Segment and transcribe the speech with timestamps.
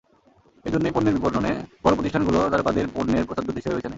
[0.65, 1.51] এ জন্যই পণ্যের বিপণনে
[1.83, 3.89] বড় প্রতিষ্ঠানগুলো তারকাদের পণ্যের প্রচারদূত হিসেবে বেছে নেয়।